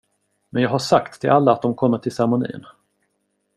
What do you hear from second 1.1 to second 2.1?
till alla att de kommer